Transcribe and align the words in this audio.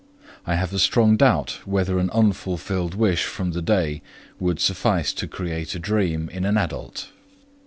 I 0.47 0.55
have 0.55 0.73
a 0.73 0.79
strong 0.79 1.15
doubt 1.15 1.59
whether 1.63 1.99
an 1.99 2.09
unfulfilled 2.09 2.95
wish 2.95 3.25
from 3.25 3.51
the 3.51 3.61
day 3.61 4.01
would 4.39 4.59
suffice 4.59 5.13
to 5.13 5.27
create 5.27 5.75
a 5.75 5.79
dream 5.79 6.27
in 6.29 6.43
an 6.43 6.57
adult. 6.57 7.09